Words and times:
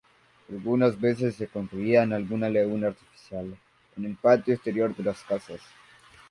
Algunas 0.49 0.99
veces 0.99 1.35
se 1.35 1.45
construía 1.45 2.01
una 2.01 2.17
laguna 2.49 2.87
artificial 2.87 3.55
en 3.95 4.05
el 4.05 4.15
patio 4.15 4.55
exterior 4.55 4.95
de 4.95 5.03
las 5.03 5.21
casas. 5.23 5.61